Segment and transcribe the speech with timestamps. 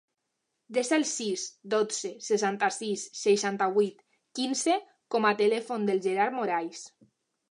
[0.75, 1.41] Desa el sis,
[1.73, 4.01] dotze, setanta-sis, seixanta-vuit,
[4.39, 4.77] quinze
[5.17, 6.83] com a telèfon del Gerard Morais.